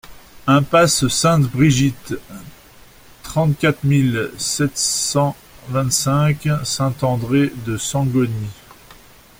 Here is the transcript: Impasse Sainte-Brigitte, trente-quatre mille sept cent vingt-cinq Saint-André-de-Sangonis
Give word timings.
Impasse 0.47 1.07
Sainte-Brigitte, 1.07 2.15
trente-quatre 3.21 3.83
mille 3.85 4.31
sept 4.39 4.75
cent 4.75 5.35
vingt-cinq 5.69 6.49
Saint-André-de-Sangonis 6.63 8.49